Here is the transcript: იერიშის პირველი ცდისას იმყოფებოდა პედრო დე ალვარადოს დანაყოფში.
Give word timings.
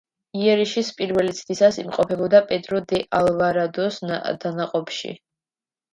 იერიშის 0.43 0.87
პირველი 1.01 1.35
ცდისას 1.39 1.77
იმყოფებოდა 1.83 2.41
პედრო 2.53 2.81
დე 2.93 3.03
ალვარადოს 3.19 4.01
დანაყოფში. 4.47 5.13